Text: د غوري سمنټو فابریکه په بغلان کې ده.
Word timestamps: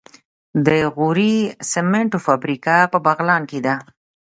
د 0.65 0.67
غوري 0.95 1.35
سمنټو 1.71 2.17
فابریکه 2.25 2.75
په 2.91 2.97
بغلان 3.05 3.41
کې 3.49 3.59
ده. 3.65 3.75